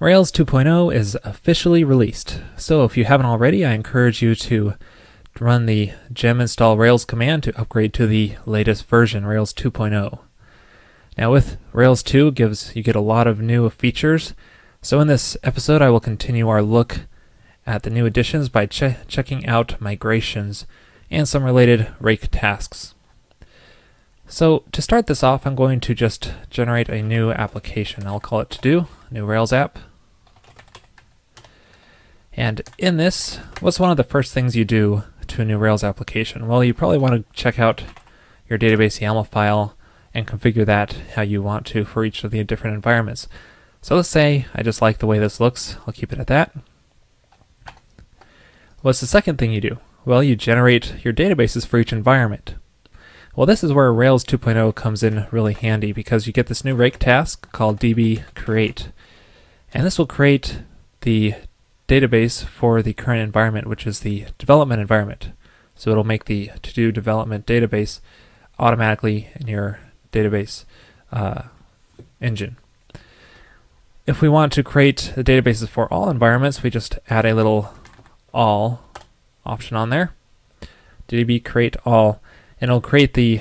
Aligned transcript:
Rails 0.00 0.32
2.0 0.32 0.94
is 0.94 1.18
officially 1.24 1.84
released, 1.84 2.40
so 2.56 2.84
if 2.84 2.96
you 2.96 3.04
haven't 3.04 3.26
already, 3.26 3.66
I 3.66 3.72
encourage 3.72 4.22
you 4.22 4.34
to 4.34 4.72
run 5.38 5.66
the 5.66 5.92
gem 6.10 6.40
install 6.40 6.78
Rails 6.78 7.04
command 7.04 7.42
to 7.42 7.60
upgrade 7.60 7.92
to 7.94 8.06
the 8.06 8.36
latest 8.46 8.86
version, 8.86 9.26
Rails 9.26 9.52
2.0. 9.52 10.20
Now 11.18 11.30
with 11.30 11.58
Rails 11.74 12.02
2 12.02 12.32
gives 12.32 12.74
you 12.74 12.82
get 12.82 12.96
a 12.96 13.00
lot 13.02 13.26
of 13.26 13.42
new 13.42 13.68
features, 13.68 14.32
so 14.80 15.00
in 15.00 15.06
this 15.06 15.36
episode 15.42 15.82
I 15.82 15.90
will 15.90 16.00
continue 16.00 16.48
our 16.48 16.62
look 16.62 17.00
at 17.66 17.82
the 17.82 17.90
new 17.90 18.06
additions 18.06 18.48
by 18.48 18.64
che 18.64 18.96
checking 19.06 19.46
out 19.46 19.78
migrations 19.82 20.66
and 21.10 21.28
some 21.28 21.44
related 21.44 21.88
rake 22.00 22.30
tasks. 22.30 22.94
So 24.26 24.64
to 24.72 24.80
start 24.80 25.08
this 25.08 25.22
off, 25.22 25.46
I'm 25.46 25.54
going 25.54 25.78
to 25.80 25.94
just 25.94 26.32
generate 26.48 26.88
a 26.88 27.02
new 27.02 27.32
application. 27.32 28.06
I'll 28.06 28.18
call 28.18 28.40
it 28.40 28.48
to 28.48 28.60
do, 28.62 28.86
new 29.10 29.26
Rails 29.26 29.52
app. 29.52 29.78
And 32.40 32.62
in 32.78 32.96
this, 32.96 33.36
what's 33.60 33.78
one 33.78 33.90
of 33.90 33.98
the 33.98 34.02
first 34.02 34.32
things 34.32 34.56
you 34.56 34.64
do 34.64 35.02
to 35.26 35.42
a 35.42 35.44
new 35.44 35.58
Rails 35.58 35.84
application? 35.84 36.48
Well, 36.48 36.64
you 36.64 36.72
probably 36.72 36.96
want 36.96 37.12
to 37.12 37.34
check 37.34 37.58
out 37.58 37.82
your 38.48 38.58
database 38.58 38.98
YAML 38.98 39.28
file 39.28 39.76
and 40.14 40.26
configure 40.26 40.64
that 40.64 40.94
how 41.16 41.20
you 41.20 41.42
want 41.42 41.66
to 41.66 41.84
for 41.84 42.02
each 42.02 42.24
of 42.24 42.30
the 42.30 42.42
different 42.42 42.74
environments. 42.74 43.28
So 43.82 43.94
let's 43.94 44.08
say 44.08 44.46
I 44.54 44.62
just 44.62 44.80
like 44.80 45.00
the 45.00 45.06
way 45.06 45.18
this 45.18 45.38
looks. 45.38 45.76
I'll 45.86 45.92
keep 45.92 46.14
it 46.14 46.18
at 46.18 46.28
that. 46.28 46.56
What's 48.80 49.00
the 49.00 49.06
second 49.06 49.36
thing 49.36 49.52
you 49.52 49.60
do? 49.60 49.76
Well, 50.06 50.22
you 50.22 50.34
generate 50.34 51.04
your 51.04 51.12
databases 51.12 51.66
for 51.66 51.76
each 51.76 51.92
environment. 51.92 52.54
Well, 53.36 53.44
this 53.44 53.62
is 53.62 53.74
where 53.74 53.92
Rails 53.92 54.24
2.0 54.24 54.74
comes 54.74 55.02
in 55.02 55.26
really 55.30 55.52
handy 55.52 55.92
because 55.92 56.26
you 56.26 56.32
get 56.32 56.46
this 56.46 56.64
new 56.64 56.74
rake 56.74 56.98
task 56.98 57.52
called 57.52 57.78
db 57.78 58.24
create. 58.34 58.92
And 59.74 59.84
this 59.84 59.98
will 59.98 60.06
create 60.06 60.60
the 61.02 61.34
database 61.90 62.44
for 62.44 62.82
the 62.82 62.92
current 62.92 63.20
environment, 63.20 63.66
which 63.66 63.84
is 63.84 64.00
the 64.00 64.26
development 64.38 64.80
environment. 64.80 65.32
So 65.74 65.90
it'll 65.90 66.04
make 66.04 66.26
the 66.26 66.50
to-do 66.62 66.92
development 66.92 67.46
database 67.46 68.00
automatically 68.60 69.30
in 69.34 69.48
your 69.48 69.80
database 70.12 70.64
uh, 71.10 71.42
engine. 72.20 72.56
If 74.06 74.20
we 74.20 74.28
want 74.28 74.52
to 74.52 74.62
create 74.62 75.12
the 75.16 75.24
databases 75.24 75.68
for 75.68 75.92
all 75.92 76.08
environments, 76.08 76.62
we 76.62 76.70
just 76.70 76.98
add 77.08 77.26
a 77.26 77.34
little 77.34 77.74
all 78.32 78.82
option 79.44 79.76
on 79.76 79.90
there. 79.90 80.12
db 81.08 81.44
create 81.44 81.76
all, 81.84 82.20
and 82.60 82.68
it'll 82.68 82.80
create 82.80 83.14
the 83.14 83.40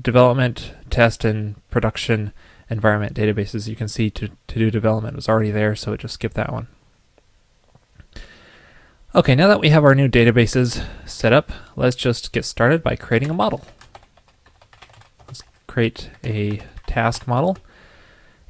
development, 0.00 0.72
test, 0.88 1.22
and 1.24 1.56
production 1.70 2.32
environment 2.70 3.14
databases. 3.14 3.68
You 3.68 3.76
can 3.76 3.88
see 3.88 4.08
to, 4.10 4.28
to 4.48 4.58
do 4.58 4.70
development 4.70 5.16
was 5.16 5.28
already 5.28 5.50
there, 5.50 5.76
so 5.76 5.92
it 5.92 6.00
just 6.00 6.14
skipped 6.14 6.36
that 6.36 6.52
one. 6.52 6.68
Okay, 9.12 9.34
now 9.34 9.48
that 9.48 9.58
we 9.58 9.70
have 9.70 9.82
our 9.82 9.96
new 9.96 10.08
databases 10.08 10.86
set 11.04 11.32
up, 11.32 11.50
let's 11.74 11.96
just 11.96 12.30
get 12.30 12.44
started 12.44 12.80
by 12.80 12.94
creating 12.94 13.28
a 13.28 13.34
model. 13.34 13.62
Let's 15.26 15.42
create 15.66 16.10
a 16.22 16.62
task 16.86 17.26
model. 17.26 17.58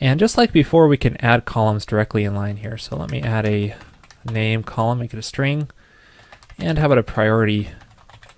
And 0.00 0.18
just 0.18 0.36
like 0.36 0.52
before, 0.52 0.88
we 0.88 0.96
can 0.96 1.16
add 1.18 1.44
columns 1.44 1.86
directly 1.86 2.24
in 2.24 2.34
line 2.34 2.56
here. 2.56 2.76
So 2.76 2.96
let 2.96 3.08
me 3.08 3.22
add 3.22 3.46
a 3.46 3.76
name 4.28 4.64
column, 4.64 4.98
make 4.98 5.12
it 5.12 5.18
a 5.20 5.22
string. 5.22 5.70
And 6.58 6.76
how 6.78 6.86
about 6.86 6.98
a 6.98 7.04
priority, 7.04 7.68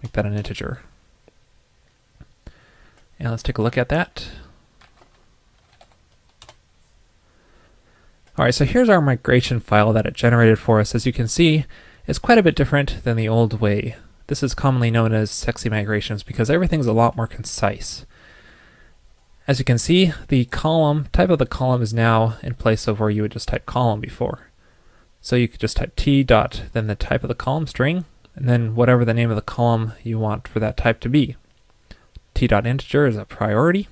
make 0.03 0.13
that 0.13 0.27
an 0.27 0.37
integer. 0.37 0.83
And 3.19 3.31
let's 3.31 3.43
take 3.43 3.57
a 3.57 3.63
look 3.63 3.79
at 3.79 3.89
that. 3.89 4.29
All 8.37 8.45
right, 8.45 8.55
so 8.55 8.67
here's 8.67 8.91
our 8.91 9.01
migration 9.01 9.59
file 9.59 9.95
that 9.95 10.05
it 10.05 10.13
generated 10.13 10.59
for 10.59 10.81
us. 10.81 10.95
As 10.95 11.07
you 11.07 11.15
can 11.15 11.27
see, 11.27 11.65
is 12.11 12.19
quite 12.19 12.39
a 12.39 12.43
bit 12.43 12.57
different 12.57 13.05
than 13.05 13.17
the 13.17 13.29
old 13.29 13.61
way. 13.61 13.95
This 14.27 14.43
is 14.43 14.53
commonly 14.53 14.91
known 14.91 15.13
as 15.15 15.31
sexy 15.31 15.69
migrations 15.69 16.25
because 16.25 16.51
everything's 16.51 16.89
a 16.89 16.93
lot 16.93 17.17
more 17.17 17.29
concise. 17.29 18.05
As 19.47 19.61
you 19.61 19.65
can 19.65 19.79
see, 19.79 20.13
the 20.27 20.45
column, 20.47 21.07
type 21.13 21.31
of 21.31 21.39
the 21.39 21.47
column 21.47 21.83
is 21.83 21.95
now 21.95 22.37
in 22.43 22.55
place 22.55 22.89
of 22.89 22.99
where 22.99 23.11
you 23.11 23.23
would 23.23 23.31
just 23.31 23.47
type 23.47 23.65
column 23.65 24.01
before. 24.01 24.51
So 25.21 25.37
you 25.37 25.47
could 25.47 25.61
just 25.61 25.77
type 25.77 25.95
t 25.95 26.25
dot, 26.25 26.65
then 26.73 26.89
the 26.89 26.97
type 26.97 27.23
of 27.23 27.29
the 27.29 27.35
column 27.35 27.69
string, 27.69 28.05
and 28.35 28.49
then 28.49 28.75
whatever 28.75 29.05
the 29.05 29.15
name 29.15 29.31
of 29.31 29.37
the 29.37 29.43
column 29.43 29.93
you 30.03 30.19
want 30.19 30.49
for 30.49 30.59
that 30.59 30.77
type 30.77 30.99
to 31.01 31.09
be. 31.09 31.37
t 32.35 32.49
dot 32.49 32.67
integer 32.67 33.07
is 33.07 33.17
a 33.17 33.25
priority. 33.25 33.87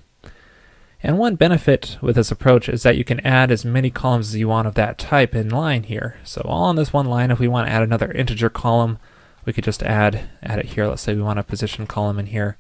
And 1.01 1.17
one 1.17 1.37
benefit 1.37 1.97
with 2.01 2.17
this 2.17 2.33
approach 2.33 2.69
is 2.69 2.83
that 2.83 2.97
you 2.97 3.05
can 3.05 3.21
add 3.21 3.53
as 3.53 3.65
many 3.65 3.89
columns 3.89 4.31
as 4.31 4.37
you 4.37 4.49
want 4.49 4.67
of 4.67 4.75
that 4.75 4.99
type 4.99 5.35
in 5.35 5.49
line 5.49 5.85
here. 5.85 6.17
So 6.25 6.43
all 6.45 6.65
on 6.65 6.77
this 6.77 6.93
one 6.93 7.07
line, 7.07 7.31
if 7.31 7.39
we 7.39 7.47
want 7.47 7.69
to 7.69 7.73
add 7.73 7.83
another 7.83 8.11
integer 8.11 8.51
column, 8.51 8.99
we 9.45 9.53
could 9.53 9.65
just 9.65 9.83
add, 9.83 10.29
add 10.43 10.59
it 10.59 10.67
here. 10.67 10.87
Let's 10.87 11.03
say 11.03 11.15
we 11.15 11.23
want 11.23 11.39
a 11.39 11.45
position 11.45 11.87
column 11.87 12.19
in 12.19 12.27
here 12.27 12.57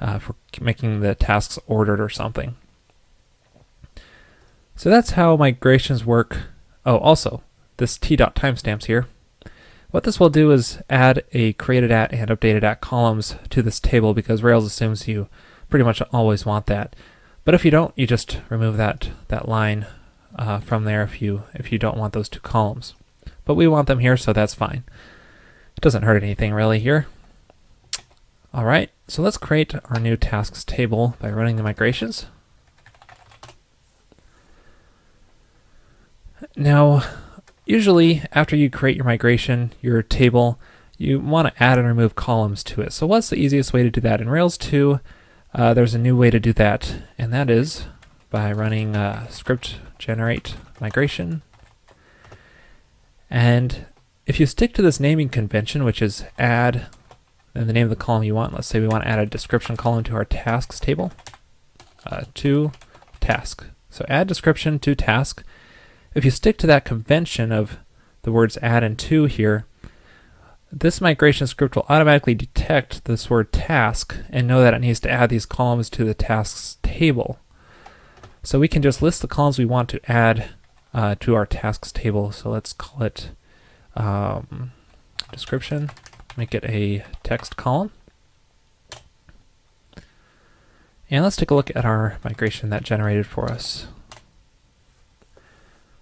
uh, 0.00 0.18
for 0.18 0.34
making 0.60 1.00
the 1.00 1.14
tasks 1.14 1.58
ordered 1.66 2.00
or 2.00 2.10
something. 2.10 2.56
So 4.76 4.90
that's 4.90 5.12
how 5.12 5.36
migrations 5.36 6.04
work. 6.04 6.42
Oh, 6.84 6.98
also, 6.98 7.42
this 7.78 7.96
t 7.96 8.16
dot 8.16 8.36
timestamps 8.36 8.84
here. 8.84 9.06
What 9.90 10.04
this 10.04 10.20
will 10.20 10.28
do 10.28 10.50
is 10.52 10.80
add 10.90 11.24
a 11.32 11.54
created 11.54 11.90
at 11.90 12.12
and 12.12 12.30
updated 12.30 12.62
at 12.62 12.82
columns 12.82 13.36
to 13.48 13.62
this 13.62 13.80
table 13.80 14.12
because 14.12 14.42
Rails 14.42 14.66
assumes 14.66 15.08
you 15.08 15.28
pretty 15.70 15.84
much 15.84 16.02
always 16.12 16.44
want 16.44 16.66
that. 16.66 16.94
But 17.48 17.54
if 17.54 17.64
you 17.64 17.70
don't, 17.70 17.94
you 17.96 18.06
just 18.06 18.40
remove 18.50 18.76
that, 18.76 19.08
that 19.28 19.48
line 19.48 19.86
uh, 20.36 20.60
from 20.60 20.84
there 20.84 21.02
if 21.02 21.22
you, 21.22 21.44
if 21.54 21.72
you 21.72 21.78
don't 21.78 21.96
want 21.96 22.12
those 22.12 22.28
two 22.28 22.40
columns. 22.40 22.92
But 23.46 23.54
we 23.54 23.66
want 23.66 23.88
them 23.88 24.00
here, 24.00 24.18
so 24.18 24.34
that's 24.34 24.52
fine. 24.52 24.84
It 25.74 25.80
doesn't 25.80 26.02
hurt 26.02 26.22
anything 26.22 26.52
really 26.52 26.78
here. 26.78 27.06
All 28.52 28.66
right, 28.66 28.90
so 29.06 29.22
let's 29.22 29.38
create 29.38 29.74
our 29.86 29.98
new 29.98 30.14
tasks 30.14 30.62
table 30.62 31.16
by 31.20 31.30
running 31.30 31.56
the 31.56 31.62
migrations. 31.62 32.26
Now, 36.54 37.02
usually 37.64 38.24
after 38.32 38.56
you 38.56 38.68
create 38.68 38.96
your 38.96 39.06
migration, 39.06 39.72
your 39.80 40.02
table, 40.02 40.60
you 40.98 41.18
want 41.18 41.48
to 41.48 41.64
add 41.64 41.78
and 41.78 41.88
remove 41.88 42.14
columns 42.14 42.62
to 42.64 42.82
it. 42.82 42.92
So 42.92 43.06
what's 43.06 43.30
the 43.30 43.36
easiest 43.36 43.72
way 43.72 43.82
to 43.84 43.90
do 43.90 44.02
that? 44.02 44.20
In 44.20 44.28
Rails 44.28 44.58
2, 44.58 45.00
uh, 45.58 45.74
there's 45.74 45.94
a 45.94 45.98
new 45.98 46.16
way 46.16 46.30
to 46.30 46.38
do 46.38 46.52
that, 46.52 47.02
and 47.18 47.32
that 47.32 47.50
is 47.50 47.86
by 48.30 48.52
running 48.52 48.94
uh, 48.94 49.26
script 49.26 49.80
generate 49.98 50.54
migration. 50.80 51.42
And 53.28 53.86
if 54.24 54.38
you 54.38 54.46
stick 54.46 54.72
to 54.74 54.82
this 54.82 55.00
naming 55.00 55.28
convention, 55.28 55.82
which 55.82 56.00
is 56.00 56.24
add 56.38 56.86
and 57.56 57.68
the 57.68 57.72
name 57.72 57.84
of 57.84 57.90
the 57.90 57.96
column 57.96 58.22
you 58.22 58.36
want, 58.36 58.54
let's 58.54 58.68
say 58.68 58.78
we 58.78 58.86
want 58.86 59.02
to 59.02 59.08
add 59.10 59.18
a 59.18 59.26
description 59.26 59.76
column 59.76 60.04
to 60.04 60.14
our 60.14 60.24
tasks 60.24 60.78
table, 60.78 61.10
uh, 62.06 62.22
to 62.34 62.70
task. 63.20 63.66
So 63.90 64.04
add 64.08 64.28
description 64.28 64.78
to 64.78 64.94
task. 64.94 65.42
If 66.14 66.24
you 66.24 66.30
stick 66.30 66.56
to 66.58 66.68
that 66.68 66.84
convention 66.84 67.50
of 67.50 67.78
the 68.22 68.30
words 68.30 68.58
add 68.62 68.84
and 68.84 68.96
to 69.00 69.24
here, 69.24 69.66
this 70.70 71.00
migration 71.00 71.46
script 71.46 71.76
will 71.76 71.86
automatically 71.88 72.34
detect 72.34 73.04
this 73.04 73.30
word 73.30 73.52
task 73.52 74.16
and 74.30 74.46
know 74.46 74.60
that 74.60 74.74
it 74.74 74.80
needs 74.80 75.00
to 75.00 75.10
add 75.10 75.30
these 75.30 75.46
columns 75.46 75.88
to 75.90 76.04
the 76.04 76.14
tasks 76.14 76.78
table. 76.82 77.38
So 78.42 78.58
we 78.58 78.68
can 78.68 78.82
just 78.82 79.02
list 79.02 79.22
the 79.22 79.28
columns 79.28 79.58
we 79.58 79.64
want 79.64 79.88
to 79.90 80.10
add 80.10 80.50
uh, 80.92 81.14
to 81.20 81.34
our 81.34 81.46
tasks 81.46 81.92
table. 81.92 82.32
So 82.32 82.50
let's 82.50 82.72
call 82.72 83.02
it 83.02 83.30
um, 83.96 84.72
description, 85.32 85.90
make 86.36 86.54
it 86.54 86.64
a 86.64 87.04
text 87.22 87.56
column. 87.56 87.90
And 91.10 91.24
let's 91.24 91.36
take 91.36 91.50
a 91.50 91.54
look 91.54 91.74
at 91.74 91.86
our 91.86 92.18
migration 92.22 92.68
that 92.70 92.82
generated 92.82 93.26
for 93.26 93.50
us. 93.50 93.86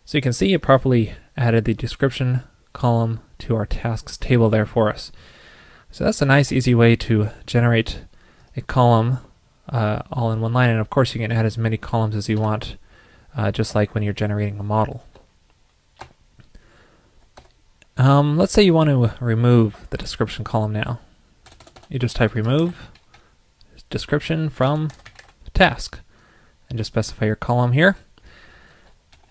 So 0.04 0.18
you 0.18 0.22
can 0.22 0.32
see 0.32 0.52
it 0.52 0.62
properly 0.62 1.14
added 1.36 1.64
the 1.64 1.74
description 1.74 2.42
column 2.76 3.20
to 3.38 3.56
our 3.56 3.64
tasks 3.64 4.18
table 4.18 4.50
there 4.50 4.66
for 4.66 4.90
us. 4.90 5.10
So 5.90 6.04
that's 6.04 6.20
a 6.20 6.26
nice 6.26 6.52
easy 6.52 6.74
way 6.74 6.94
to 6.96 7.30
generate 7.46 8.02
a 8.54 8.60
column 8.60 9.18
uh, 9.70 10.02
all 10.12 10.30
in 10.30 10.40
one 10.42 10.52
line 10.52 10.70
and 10.70 10.78
of 10.78 10.90
course 10.90 11.14
you 11.14 11.20
can 11.20 11.32
add 11.32 11.46
as 11.46 11.56
many 11.56 11.78
columns 11.78 12.14
as 12.14 12.28
you 12.28 12.38
want 12.38 12.76
uh, 13.36 13.50
just 13.50 13.74
like 13.74 13.94
when 13.94 14.04
you're 14.04 14.12
generating 14.12 14.60
a 14.60 14.62
model. 14.62 15.04
Um, 17.96 18.36
let's 18.36 18.52
say 18.52 18.62
you 18.62 18.74
want 18.74 18.90
to 18.90 19.24
remove 19.24 19.86
the 19.88 19.96
description 19.96 20.44
column 20.44 20.72
now. 20.72 21.00
You 21.88 21.98
just 21.98 22.16
type 22.16 22.34
remove 22.34 22.90
description 23.88 24.50
from 24.50 24.90
task 25.54 26.00
and 26.68 26.78
just 26.78 26.88
specify 26.88 27.24
your 27.24 27.36
column 27.36 27.72
here. 27.72 27.96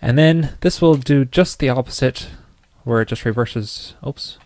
And 0.02 0.18
then 0.18 0.58
this 0.62 0.82
will 0.82 0.96
do 0.96 1.26
just 1.26 1.60
the 1.60 1.70
opposite 1.70 2.30
where 2.86 3.02
it 3.02 3.10
just 3.10 3.26
reverses, 3.26 3.96
oops, 4.08 4.38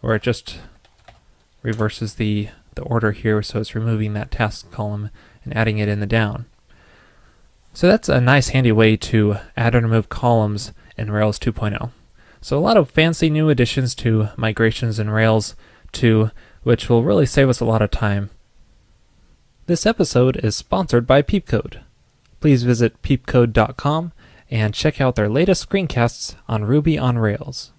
where 0.00 0.14
it 0.14 0.22
just 0.22 0.58
reverses 1.62 2.14
the, 2.14 2.50
the 2.76 2.82
order 2.82 3.10
here, 3.10 3.42
so 3.42 3.60
it's 3.60 3.74
removing 3.74 4.12
that 4.12 4.30
task 4.30 4.70
column 4.70 5.10
and 5.42 5.56
adding 5.56 5.78
it 5.78 5.88
in 5.88 5.98
the 5.98 6.06
down. 6.06 6.44
So 7.72 7.88
that's 7.88 8.08
a 8.08 8.20
nice 8.20 8.48
handy 8.48 8.72
way 8.72 8.96
to 8.96 9.38
add 9.56 9.74
and 9.74 9.86
remove 9.86 10.08
columns 10.08 10.72
in 10.96 11.10
Rails 11.10 11.38
2.0. 11.38 11.90
So 12.40 12.56
a 12.56 12.60
lot 12.60 12.76
of 12.76 12.90
fancy 12.90 13.30
new 13.30 13.48
additions 13.48 13.94
to 13.96 14.28
migrations 14.36 14.98
in 14.98 15.10
Rails 15.10 15.56
2, 15.92 16.30
which 16.62 16.88
will 16.88 17.02
really 17.02 17.26
save 17.26 17.48
us 17.48 17.60
a 17.60 17.64
lot 17.64 17.82
of 17.82 17.90
time. 17.90 18.30
This 19.66 19.86
episode 19.86 20.36
is 20.36 20.56
sponsored 20.56 21.06
by 21.06 21.22
Peepcode. 21.22 21.80
Please 22.40 22.62
visit 22.62 23.00
peepcode.com 23.02 24.12
and 24.50 24.74
check 24.74 25.00
out 25.00 25.16
their 25.16 25.28
latest 25.28 25.68
screencasts 25.68 26.34
on 26.48 26.64
Ruby 26.64 26.98
on 26.98 27.18
Rails. 27.18 27.72